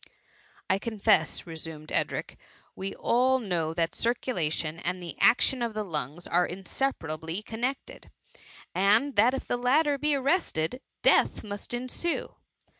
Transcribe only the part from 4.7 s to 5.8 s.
and the action of